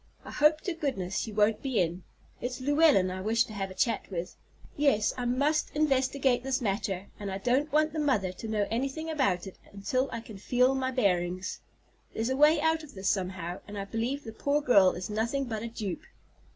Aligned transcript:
"I 0.25 0.31
hope 0.31 0.61
to 0.61 0.73
goodness 0.73 1.15
she 1.19 1.31
won't 1.31 1.61
be 1.61 1.79
in; 1.79 2.01
it's 2.41 2.59
Llewellyn 2.59 3.11
I 3.11 3.21
wish 3.21 3.43
to 3.43 3.53
have 3.53 3.69
a 3.69 3.75
chat 3.75 4.09
with. 4.09 4.35
Yes, 4.75 5.13
I 5.15 5.25
must 5.25 5.69
investigate 5.75 6.41
this 6.41 6.59
matter, 6.59 7.05
and 7.19 7.31
I 7.31 7.37
don't 7.37 7.71
want 7.71 7.93
the 7.93 7.99
mother 7.99 8.31
to 8.31 8.47
know 8.47 8.65
anything 8.71 9.11
about 9.11 9.45
it 9.45 9.59
until 9.71 10.09
I 10.11 10.21
can 10.21 10.39
feel 10.39 10.73
my 10.73 10.89
bearings. 10.89 11.59
There's 12.15 12.31
a 12.31 12.35
way 12.35 12.59
out 12.59 12.81
of 12.81 12.95
this 12.95 13.09
somehow, 13.09 13.59
and 13.67 13.77
I 13.77 13.85
believe 13.85 14.23
the 14.23 14.33
poor 14.33 14.59
girl 14.59 14.93
is 14.93 15.07
nothing 15.07 15.45
but 15.45 15.61
a 15.61 15.67
dupe. 15.67 16.01